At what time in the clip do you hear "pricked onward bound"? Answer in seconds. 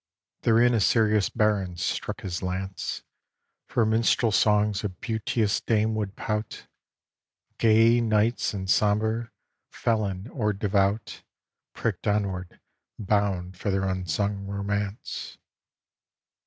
11.75-13.55